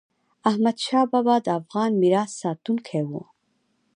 [0.49, 3.11] احمدشاه بابا د افغان میراث ساتونکی و.